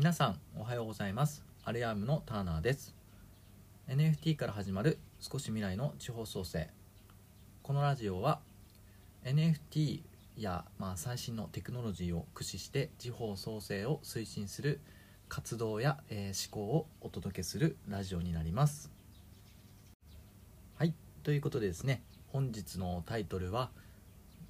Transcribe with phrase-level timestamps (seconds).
[0.00, 1.44] 皆さんおはようございます。
[1.62, 2.94] アレアームのターナーです。
[3.86, 6.70] NFT から始まる少し未来の地方創生。
[7.62, 8.40] このラジオは
[9.26, 10.00] NFT
[10.38, 14.80] や、まあ、最新のテクノロジーを駆使して地方創生を推進する
[15.28, 18.90] 活動や、えー、思考をお届けするラジオになります。
[20.78, 20.94] はい。
[21.24, 23.68] ということでですね本日のタイトルは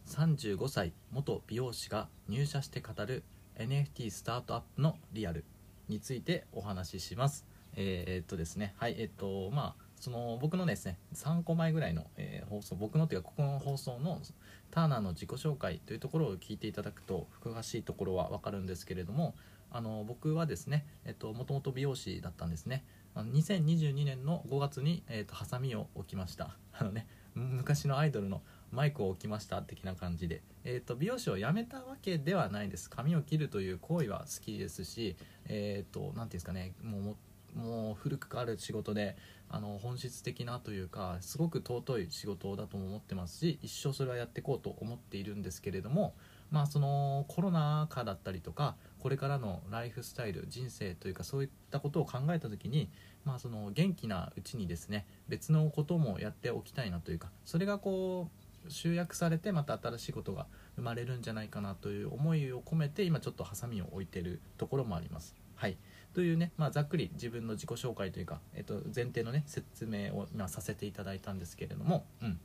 [0.06, 3.24] 35歳元美容師が入社して語る
[3.60, 5.44] NFT スタートアップのリアル
[5.88, 7.44] についてお話しします。
[7.76, 14.22] えー、っとですね、はい、えっと、まあ、その僕のですね、3個前ぐらいの、えー、放送、僕のというか、ここの放送の
[14.70, 19.34] ターナーの自己紹介というところを聞いていただくと、詳しいところはわかるんですけれども、
[19.70, 22.84] あの僕はですね、えっと、もともと美容師だったんですね。
[23.14, 32.88] 2022年の5月に、えーと、ハサミを置きましたあのね昔のアイドルのマイクを置きました的な感じで、えーと、美容師を辞めたわけではないです。
[32.88, 35.16] 髪を切るという行為は好きですし
[35.48, 36.72] え、ー、とていうんですかね。
[36.82, 37.16] もう
[37.54, 39.16] もう古くからある仕事で
[39.48, 46.14] あの本質的なというかすごく尊い仕事だとも思ってますし一生それはやっていこうと思っているんですけれども
[46.50, 52.88] まあそのコロナ禍だったりとかこれからのライフスタイル人生というかそういったことを考えた時に
[53.24, 65.34] まあその元気なうちにですね別のこともやっておきたいなというかそれがこう集約されてまた新しいことが生まれるんじゃないかなという思いを込めて今ちょっとハサミを置いてるところもあります。
[65.56, 65.76] はい。
[66.14, 72.40] というね、まあ、ざっくり自分の自己紹介というか、えっと、前提のね説明を今させていただいたんですけれども、うん、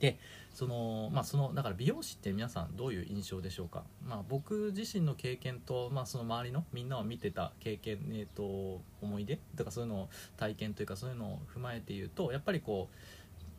[0.00, 0.18] で
[0.52, 9.38] そのまあそのだから美容師って皆さんどういう印象でしょうか、まあ、僕自身の経験と、まあ、その周りのみんなを見てた経験、えーと、思い出？
[9.56, 12.96] とかそういうのを体験というかそういうのを踏まえて言うとやっぱりこう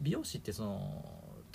[0.02, 1.06] 美容師ってその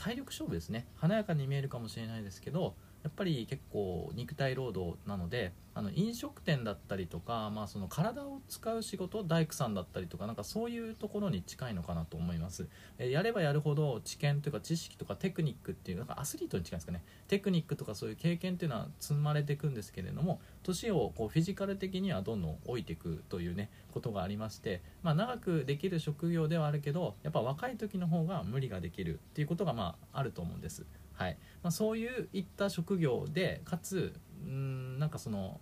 [0.05, 0.87] 体力勝負ですね。
[0.97, 2.75] 華やかに見えるかもしれないですけど
[3.05, 17.03] やっぱり結構肉体労働なのであの飲食店だったりとか、まあ、その体を使う仕事大工さんだったりとかなんかそういうところに近いのかなと思います、えやればやるほど知見というか知識とかテクニックっていうなんかアスリートに近いですかね。
[17.29, 30.87] テクニックとかそういう経験っていうのは積まれていくんですけれども年をこうフィジカル的にはどんどん老いていくというねことがありまして、まあ、長くできる職業ではあるけどやっぱ若い時の方が無理ができるっていうことがまああると思うんです。
[31.15, 31.37] はい。
[31.63, 32.09] まあ、そうい
[32.39, 34.15] った職業でかつ
[34.47, 35.61] んなんかその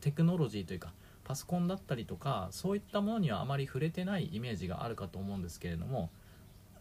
[0.00, 0.92] テクノロジーというか
[1.24, 6.10] パソコンだったりとかそういったものにはあまり触れてないイメージがあるかと思うんですけれども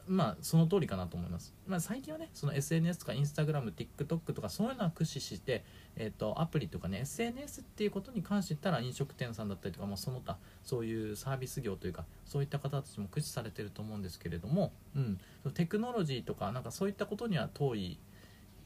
[0.07, 5.65] まあその通りかなと思います、まあ、最近はねその SNS とか InstagramTikTok とかそういうのは駆使して、
[5.97, 15.19] えーと、アプリとかね SNS っていうことに関して言ったら飲食店さんだったりとか、まあ、その他そういうサービス業というかそういった方たちも駆使されてると思うんですけれども、うん、
[15.53, 17.99] テクノロジーとかなんかそういったことには遠い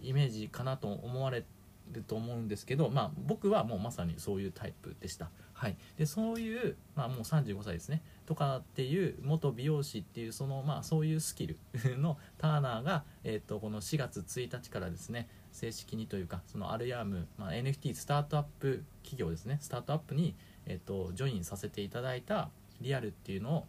[0.03, 1.47] イメージかなと思われて
[1.91, 5.29] ると思うんですけど、まあ、僕はもうまさにそういうタイプでした。
[5.53, 11.59] はい、でそういう、まあ、もう35歳ですねとかっていう元美容師っていうその、まあ、そういうスキル
[11.99, 20.33] の ターナーが、えーと、この4月1日からですね正式にというかそのアルヤーム、まあ、NFT スタートアップ企業ですねスタートアップに、
[20.65, 22.49] えーとジョインさせていただいた
[22.81, 23.67] リアルっていうのを、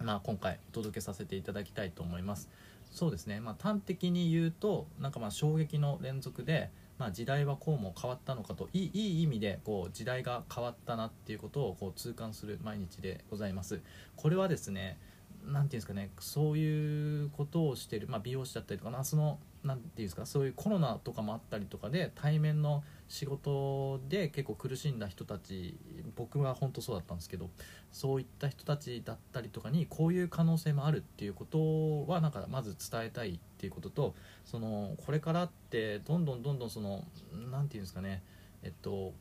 [0.00, 2.48] まあ、今回お届けさせていただきたいと思います。
[2.90, 6.70] そうですね、まあ、端的に言うとなんかまあ衝撃の連続で、
[7.00, 13.80] まあ、時代はこうも変わったのかといいいい意味でこう時代が変わったなっていうことをこう痛感する毎日でございます。
[14.16, 14.98] これはですね
[15.42, 25.76] 何て言うんですかねそういうことをしてる、まあ、美容師だったりとかなその何て言うんですかそういうコロナとかもあったりとかで対面の仕事で結構苦しんだ人たち
[26.16, 27.50] 僕は本当そうだったんですけど
[27.92, 37.04] そういった人たちだったりとかにこういう可能性もあるっていうことはなんかまず伝えたいっていうこととそのこれからってどんどんどんどんその
[37.50, 38.22] 何て言うんですかね
[38.62, 39.12] えっと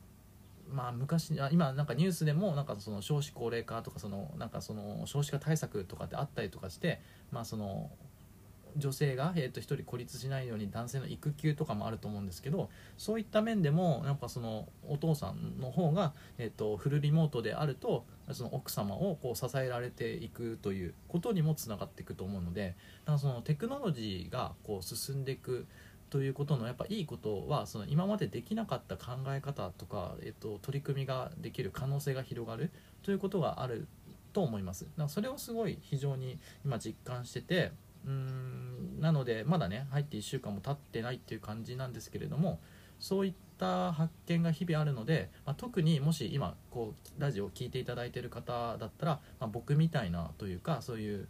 [0.71, 7.01] まあ昔あ今なんかニュースでもなんかその少子高齢化とかそのなんかその少子化対策とかってあったりとかして
[7.31, 7.89] まあその
[8.77, 22.75] 女性が、えー、と1人孤立しないように男性の育休とかもあると思うんですけどそういった面でもやっぱそのお父さんの方が、えー、とフルリモートであるとその奥様をこう支えられていくということにもつながっていくと思うので
[23.05, 25.65] だからそのテクノロジーがこう進んでいく
[26.09, 32.71] ということのやっぱいいことはその今までできなかった考え方とか、えっと、取り組みができる可能性が広がる
[33.03, 33.87] ということがある
[34.33, 34.85] と思います。
[34.85, 37.71] だからそれをすごい非常に今実感してて
[38.05, 42.59] うんなのでまだね入って1週間も経ってないっていう感じなんですけれども
[42.99, 51.27] そういった発見が日々あるので、まあ、特にもし今こうラジオを聴いていただいてる方だったら、まあ、僕みたいなというかそういう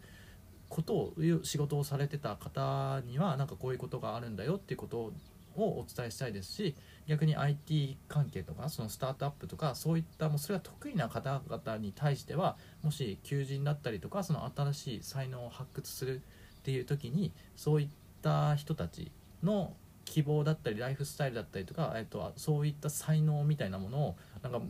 [0.68, 5.12] ことを仕事をされてた方にはなんかこういうことがあるんだよっていうことを
[5.56, 6.76] お伝えしたいですし、
[7.08, 16.22] 逆に IT 関係とかそのスタートアップとかそういったもうそれが得意な方々に対してはもし求人だったりとかその新しい才能を発掘する
[16.60, 17.88] っていう時にそういっ
[18.22, 19.10] た人たち
[19.42, 19.72] の
[20.04, 24.60] 希望だったりライフスタイルだったりとか、えっと、そういった才能みたいなものをなんか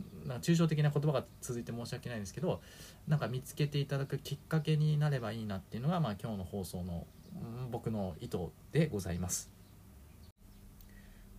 [0.41, 2.61] 抽象的な言葉が続いて申し訳ないんですけど
[3.07, 7.07] なんか見つけていただくきっかけになればいいなっていうのが、まあ、今日の放送の
[7.71, 8.37] 僕の意図
[8.71, 9.51] でございます。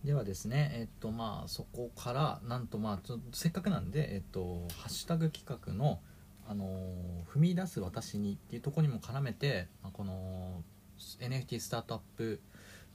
[0.03, 6.01] ではですね、えっとまあ、そこからなんとまあちょせっかくなんで、えっと、ハッシュタグ企画の、
[6.47, 6.65] あの
[7.33, 10.63] 踏み出す私にっていうとこにも絡めて、まあ、この
[11.19, 12.41] NFT スタートアップ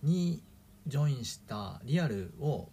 [0.02, 0.42] に
[0.86, 2.68] ジョインしたリアルを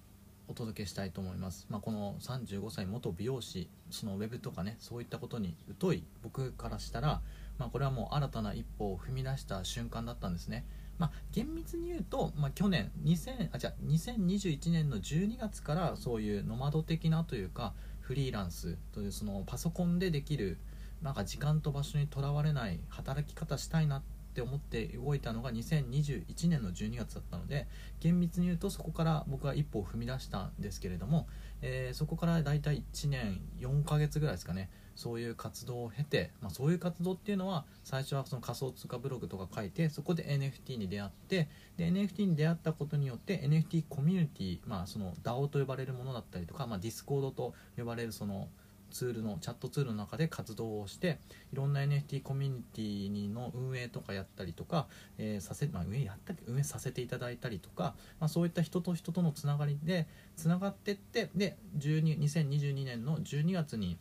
[0.48, 7.22] お届けしたいと思います、まあ、この35歳元美容師そのウェブとかねそういったことに疎い僕からしたら、
[7.58, 10.66] まあ、これはもう新たな一歩を踏み出した瞬間だったんですね。
[10.98, 17.74] まあ、厳密に言うと、まあ、去年2000あじゃ2021年の12月からそういうノマド的なというか
[18.06, 20.60] フリーランスというそのパソコンでできる
[21.02, 27.68] なんか時間と場所にとらわれない働き方したいなってって思って動いたのが2021年の12月だったので
[28.02, 31.26] 厳密に言うとそこから僕は一歩を踏み出したんですけれども、
[31.62, 41.48] えー、そこから大体1年4ヶ月ぐらいですかねそういう活動を経て、まあ、そういう活動っていうのは最初はその仮想通貨ブログとか書いてそこで NFT に出会って
[41.78, 48.50] で NFT に出会ったことによって NFT コミュニティ、まあ、その DAO と呼ばれるものだったりとか、まあ、Discord と呼ばれるその
[48.92, 51.20] ツールのチャットツールの中で活動をして
[51.52, 54.88] いろんな NFT コミュニティの運営とかやったりとか、
[55.18, 63.98] えー、させまあ、運営やった運営させていただいたりとか、まあ、そういった人と人とのつながりでつながってってで12 2022年の12月に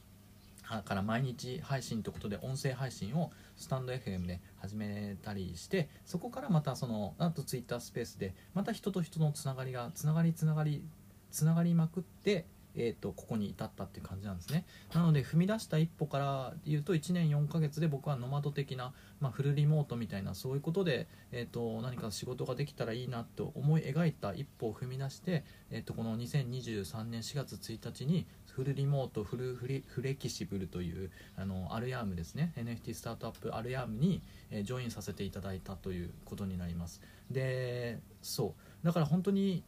[0.84, 10.82] から毎日配信ということで音声配信をスタンド FM で始めたりしてそこからまたそのなんと Twitter スペースでまた人と人のつながりがつながりつながり
[11.30, 12.46] つながりまくって
[12.76, 14.64] えーと、ここに至ったっていう感じなんですね。
[14.92, 32.52] なので踏み出した一歩から言うと1年4ヶ月で僕はノマド的な、まあ、フルリモートみたいなそういうことで、えーと、何か仕事ができたらいいなと思い描いた一歩を踏み出して、えーと、この2023年4月1日にフルリモートフルフリフレキシブルというあのアルヤームですね。
[32.56, 37.00] NFT スタートアップアルヤームに、えー、ジョインさせていただいたということになります。
[37.30, 38.86] でそう。
[38.86, 39.64] だから本当に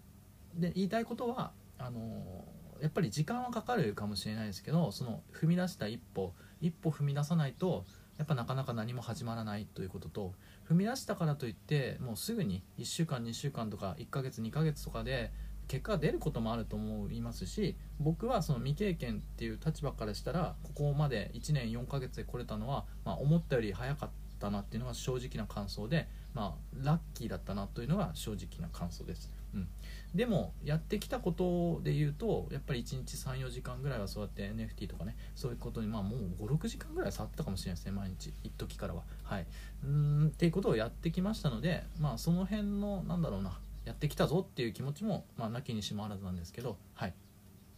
[0.55, 7.85] で言いたいことはあのーやっぱり時間はかかるかもしれないですけどその踏み出した一歩一歩踏み出さないと
[8.19, 10.33] やっぱなかなか何も始まらないということと
[10.69, 15.33] 踏み出したからといってもうすぐに1週間2週間とか1ヶ月2ヶ月とかで
[15.69, 29.33] 結果が出ることもあると思いますし僕はその未経験っていう立場からしたらここまで1年4ヶ月で来れたのは、まあ、思ったより早かったなっていうのが正直な感想で、まあ、ラッキーだったなというのが正直な感想です。
[29.57, 29.69] うん、
[30.15, 39.03] でもやってきたことで言うとやっぱり1日34時間ぐらいはそうやって NFT とかねそういうことにまあもう56時間ぐらい触ったかもしれないですね毎日一時からは。
[39.25, 39.47] はい。
[39.85, 47.15] うんっていうことをやってきましたのでまあその辺のなんだろうなやってきたぞっていう気持ちもまあなきにしもあらずなんですけどはい。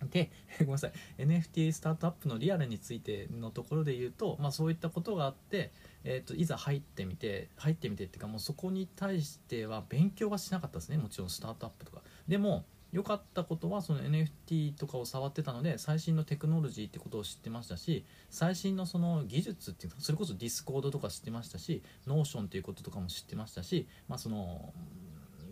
[0.07, 0.31] で
[0.61, 0.93] ごめんなさい。
[1.19, 5.73] NFT スタートアップのリアルについてのところで言うと、まあ、そういったことがあって、
[6.05, 10.99] えーと、いざ入ってみて入ってみてっていうかもうそこに対しては勉強はしなかったですね。
[10.99, 12.03] もちろんスタートアップとか。
[12.27, 24.73] でも良かったことはその NFT とかを触ってたので最新のテクノロジーってことを知ってましたし最新のその技術っていうかそれこそ Discord とか知ってましたし Notion っていうこととかも知ってましたし、まあ、その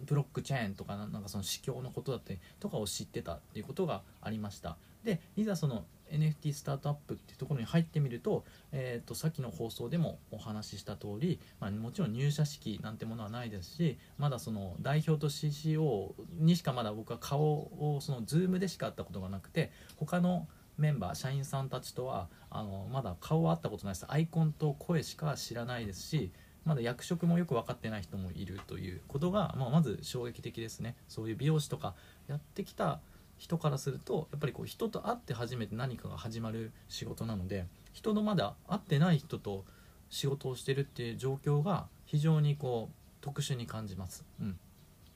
[0.07, 4.77] ブロックチェーンとかなんかその市況のことだったりとかを知ってたっていうことがありました。
[5.05, 20.47] でいざその NFT スタートアップっていうところに入ってみると,、えーと、さっきの放送でもお話しした通り、まあ、もちろん入社式なんてものはないですしまだその代表と CCO にしかまだ僕は顔をその Zoom でしか会ったことがなくて他の
[20.79, 24.07] メンバー社員さんたちとはあのまだ顔は会ったことないです。
[24.09, 26.31] アイコンと声しか知らないですし
[26.67, 31.95] まだ役職もよく分かってない人もいるということが、まあ、まず衝撃的ですねそういう美容師とか
[32.29, 33.01] やってきた
[33.39, 39.65] 人からするとやっぱりこう人と会って初めて何かが始まる仕事なので人のまだ会ってない人と
[40.11, 44.25] 仕事をしてるっていう状況が非常にこう特殊に感じます。
[44.41, 44.59] うん、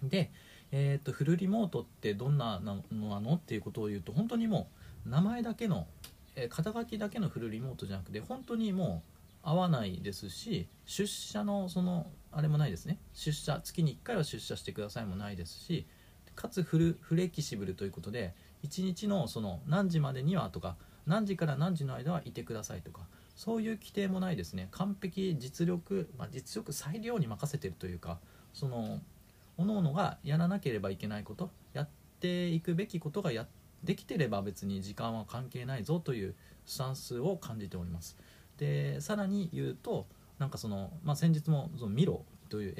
[0.09, 0.30] で、
[0.73, 4.69] えーと、フルリモートってどんなのなのっていうことを言うと本当にも
[5.07, 5.87] う名前だけの、
[6.35, 9.09] え、肩書きだけのフルリモートじゃなくて本当にもう
[9.42, 12.99] 合わないですし出社のそのあれもないですね。
[13.12, 15.87] 出社月に1回は出社してくださいもないですし
[16.35, 23.02] かつフルフレキシブルということで1日のその何時までにはとか何時から何時の間はいてくださいとか
[23.35, 24.68] そういう規定もないですね。
[24.70, 28.18] 完璧実力、まあ、実力裁量に任せてるというか
[28.52, 29.00] その
[29.56, 31.88] 各々がやらなければいけないことやっ
[32.20, 33.47] ていくべきことがや
[33.82, 36.35] できてれば別に時間は関係ないぞという
[36.66, 38.16] スタンスを感じております。
[38.60, 40.06] でさらに言うと
[40.38, 42.74] なんかその、まあ、先日もその Miro という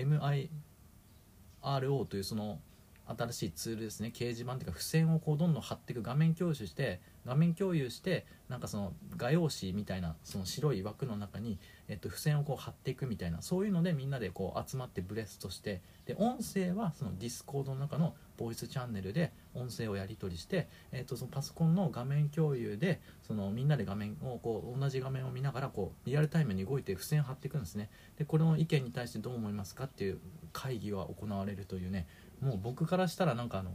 [1.63, 2.61] MIRO というその
[3.07, 4.13] 新しいツールですね。
[4.15, 11.59] 掲示板というか付箋をこうどんどん貼っていく画面共有して画面共有してなんかその画用紙みたいなその白い枠の中に、
[11.89, 27.91] えっと、付箋をこう貼っていくみたいなそういうのでみんなでこう集まってブレストしてで音声はその Discord の中のボイスチャンネルで音声をやり取りして、えっと、そのパソコンの画面共有でそのみんなで画面をこう同じ画面を見ながらこうリアルタイムに動いて付箋を貼っていくんですね。
[28.19, 30.19] でこれの意見に対してどう思いますかっていう
[30.53, 32.07] 会議が行われるというね
[32.41, 33.73] もう僕からしたらなんかあの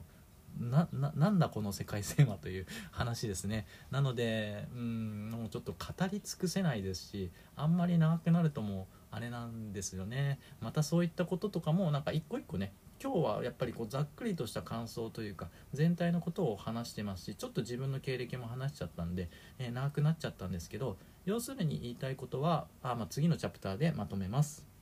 [0.59, 5.77] なななんだこの世界線はという話ですねなのでうんもうちょっと語
[6.11, 24.74] り尽くせないですしあんまり長くなるともうあれなんですよねまたそういったこととかもなんか一個一個ね今日はやっぱりこうざっくりとした感想というか全体のことを話してますしちょっと自分の経歴も話しちゃったんで、えー、長くなっちゃったんですけど要するに言いたいことはあ、まあ、次のチャプターでまとめます。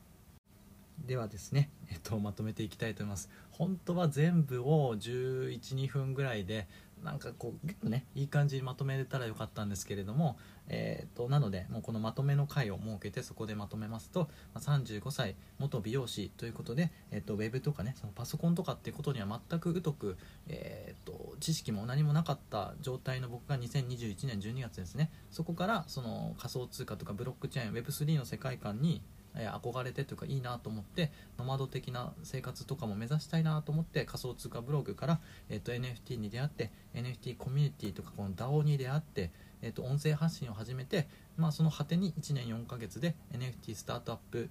[0.99, 3.29] ではですね、えっと、まとめていきたいと思います。
[3.51, 6.67] 本当は全部を112分ぐらいで
[7.03, 10.37] なんかこう結構ねいい感じにまとめれたらよかったんですけれども、
[10.69, 25.11] えーと、なのでもうこのまとめの回を設けてそこでまとめますと、ま35歳元美容師ということで、えーと、ウェブとかねそのパソコンとかっていうことには全く疎く、えーと知識も何もなかった状態の僕が2021年12月ですね。
[25.29, 29.01] そこからその仮想通貨とかブロックチェーン Web3 の世界観に
[29.35, 44.49] え憧れてというかいいなと思ってノマド的な生活とかも目指したいなと思って仮想通貨ブログから、えーと、NFT に出会って NFT コミュニティとかこの DAO に出会って、えーと、音声発信を始めて、まあ、その果てに1年4ヶ月で NFT スタートアップ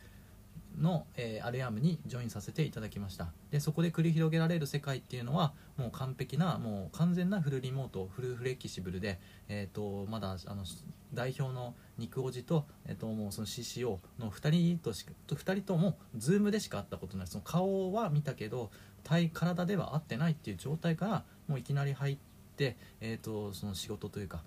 [0.78, 3.32] の、えー、アレアムにジョインさせていただきました。
[3.50, 10.64] でそこで繰り広げられる世界っていうのはもう完璧なもう完全なフルリモートフルフレキシブルで、えーと、まだあの
[11.12, 18.70] 代表の肉おじと,、えーと、もうその CCO の2人とし2人とも Zoom でしか会ったことないその顔は見たけど
[19.04, 22.18] 体体では会ってないっていう状態からもういきなり入っ
[22.56, 24.42] て、えーとその仕事というか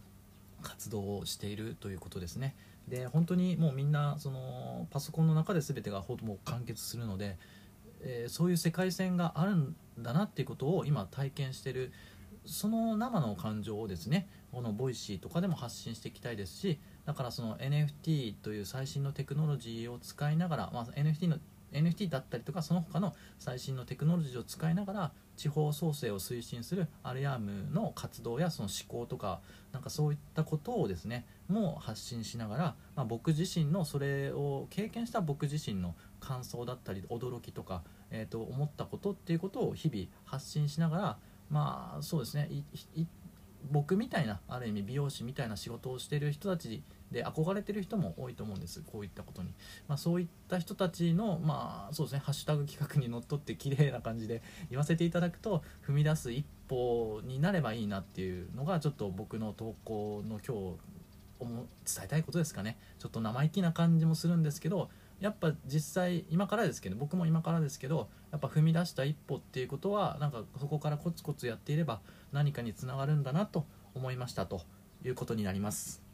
[0.65, 2.55] 活動をしているということですね。
[2.87, 7.37] で本当にもうみんなそのパソコンの中で全てがほぼ完結するので、
[8.01, 11.91] えー、そういう世界線があるんだなっていうことを今体験してる
[12.45, 21.37] その生の感情をですねこの Voicy とかでも発信していきたいですしだからその NFT という最新のテクノロジーを使いながら、まあ、NFT の
[21.71, 29.41] NFT だったりとかその他の最新のテクノロジーを使いながら地方創生を推進するアレアームの活動やその思考とか
[29.73, 41.17] なんかそういったことをですねもう発信しながら、まあ、僕自身のそれを経験した僕自身の感想だったり驚きとか、えー、と思ったことっていうことを日々発信しながら
[41.49, 42.49] まあそうですね
[43.71, 48.81] 僕みたいなある意味美容師みたいな仕事をしている人たちで憧れてる人も多いと思うんです。
[48.81, 49.49] こういったことに、
[49.87, 60.77] まあ、そういった人たちのまあそうですねハッシュタグ企画にのっとって綺麗な感じで言わせていただくと踏み出す一歩になればいいなっていうのがちょっと僕の投稿の今日
[61.39, 62.77] 伝えたいことですかね。
[62.99, 74.61] ちょっと生意気な感じもするんですけどやっぱ実際今からですけど僕も今からですけどやっぱ踏み出した一歩っていうことはなんかそこからコツコツやっていれば何かにつながるんだなと思いましたと
[75.05, 76.04] いうことになります。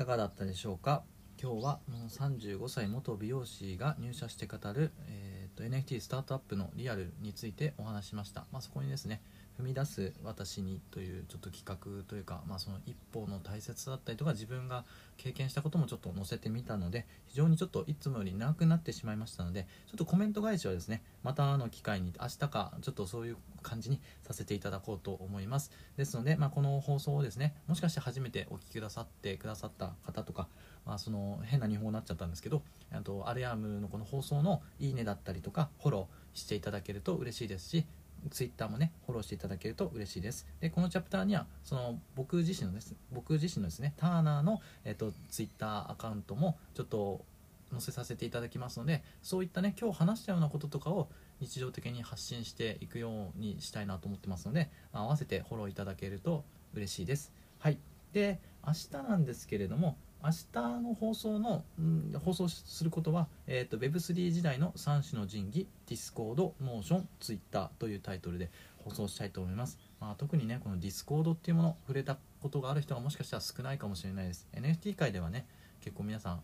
[0.00, 1.04] かがだったでしょうか？
[1.38, 9.20] 今日はもう35歳元美容師が入社して語る、えーと、と NFT スタートアップのリアルについてお話しました、まあ、そこにですね
[9.60, 14.84] 踏み出す私にというちょっと企画というか、まあ、その一歩の大切さだったりとか自分が
[15.18, 25.70] 経験したこともちょっと載せてみたので非常にちょっといつもより長くなってしまいましたのでちょっとコメント返しはですねまたの機会に明日かちょっとそういう感じにさせていただこうと思います。
[25.98, 30.48] ですので、まあ、この放送をですねもしかして初めてお聴きくださってくださった方とか、
[30.86, 37.84] まあ、その変な日本語になっちゃったんですけどあとアレアムのこの放送のいいねだったりとかフォローしていただけると嬉しいですし
[38.30, 40.46] ツイッターもねフォローしていただけると嬉しいです。
[40.60, 47.24] でこのチャプターにはその僕自身のです僕自身のですねターナーの、えっと、ツイッターアカウントもちょっと
[47.70, 51.08] 載せさせていただきますのでそういったね今日話したようなこととかを
[51.40, 57.32] 日常的に発信していくようにしたいなと思ってますので合わせてフォローいただけると嬉しいです。
[57.58, 57.78] はい。
[58.12, 68.50] で明日なんですけれども明日の放送の、うん、放送することは、えーと、Web3 時代の3種の神器 Discord、Notion、Twitter というタイトルで
[68.84, 74.48] 放送したいと思います、まあ、特にねこの Discord っていうもの触れたことがある人がもしかしたら少ないかもしれないです。
[74.54, 75.46] NFT 界ではね
[75.80, 76.40] 結構皆さん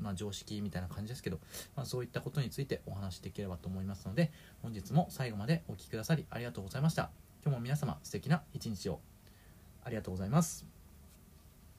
[0.00, 1.38] まあ、常識みたいな感じですけど、
[1.76, 7.10] まあ、そういったことについてお話しできればと思いますので本日も最後までお聴きくださりありがとうございました。
[7.44, 9.00] 今日も皆様素敵な一日を。
[9.84, 10.71] ありがとうございます。